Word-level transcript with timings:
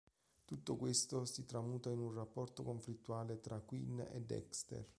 Tutto 0.45 0.77
questo 0.77 1.25
si 1.25 1.45
tramuta 1.45 1.91
in 1.91 1.99
un 1.99 2.11
rapporto 2.15 2.63
conflittuale 2.63 3.39
tra 3.39 3.61
Quinn 3.61 3.99
e 3.99 4.19
Dexter. 4.21 4.83